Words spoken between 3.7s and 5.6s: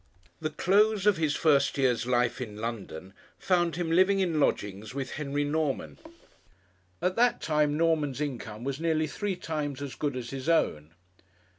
him living in lodgings with Henry